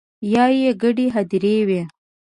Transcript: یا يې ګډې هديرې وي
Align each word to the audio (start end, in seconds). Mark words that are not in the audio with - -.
یا 0.33 0.45
يې 0.59 0.71
ګډې 0.81 1.07
هديرې 1.15 1.55
وي 1.67 1.81